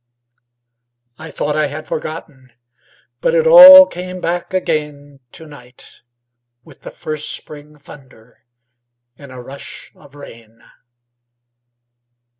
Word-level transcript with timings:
I 1.19 1.29
thought 1.29 1.55
I 1.55 1.67
had 1.67 1.85
forgotten, 1.85 2.53
But 3.19 3.35
it 3.35 3.45
all 3.45 3.85
came 3.85 4.19
back 4.19 4.51
again 4.51 5.19
To 5.33 5.45
night 5.45 6.01
with 6.63 6.81
the 6.81 6.89
first 6.89 7.29
spring 7.29 7.75
thunder 7.77 8.39
In 9.17 9.29
a 9.29 9.39
rush 9.43 9.91
of 9.93 10.15
rain. 10.15 10.63